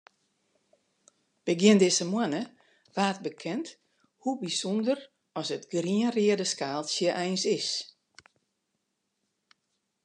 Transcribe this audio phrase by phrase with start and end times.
[1.45, 2.41] Begjin dizze moanne
[2.95, 3.67] waard bekend
[4.21, 4.99] hoe bysûnder
[5.39, 7.69] as it grien-reade skaaltsje eins is.